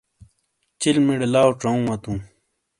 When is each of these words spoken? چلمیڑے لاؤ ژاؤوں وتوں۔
چلمیڑے 0.79 1.27
لاؤ 1.33 1.49
ژاؤوں 1.61 1.83
وتوں۔ 1.89 2.17